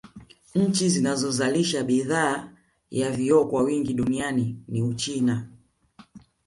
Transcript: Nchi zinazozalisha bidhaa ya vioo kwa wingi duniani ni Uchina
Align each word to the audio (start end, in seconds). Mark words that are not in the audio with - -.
Nchi 0.55 0.89
zinazozalisha 0.89 1.83
bidhaa 1.83 2.49
ya 2.91 3.11
vioo 3.11 3.45
kwa 3.45 3.61
wingi 3.63 3.93
duniani 3.93 4.63
ni 4.67 4.81
Uchina 4.83 5.47